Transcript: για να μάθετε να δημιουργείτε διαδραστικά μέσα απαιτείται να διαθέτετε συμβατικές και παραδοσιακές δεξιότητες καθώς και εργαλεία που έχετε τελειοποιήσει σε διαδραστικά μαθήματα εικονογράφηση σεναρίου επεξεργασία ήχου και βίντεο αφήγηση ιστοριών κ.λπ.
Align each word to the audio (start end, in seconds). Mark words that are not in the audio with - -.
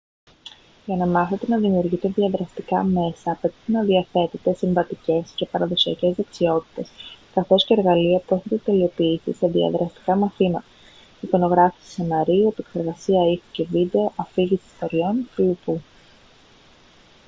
για 0.85 0.95
να 0.95 1.05
μάθετε 1.05 1.47
να 1.47 1.57
δημιουργείτε 1.57 2.09
διαδραστικά 2.09 2.83
μέσα 2.83 3.31
απαιτείται 3.31 3.71
να 3.71 3.83
διαθέτετε 3.83 4.53
συμβατικές 4.53 5.31
και 5.35 5.45
παραδοσιακές 5.45 6.15
δεξιότητες 6.15 6.89
καθώς 7.33 7.65
και 7.65 7.73
εργαλεία 7.73 8.19
που 8.19 8.35
έχετε 8.35 8.57
τελειοποιήσει 8.57 9.33
σε 9.33 9.47
διαδραστικά 9.47 10.15
μαθήματα 10.15 10.65
εικονογράφηση 11.21 11.91
σεναρίου 11.91 12.47
επεξεργασία 12.47 13.31
ήχου 13.31 13.41
και 13.51 13.63
βίντεο 13.63 14.13
αφήγηση 14.15 14.61
ιστοριών 14.73 15.27
κ.λπ. 15.35 15.77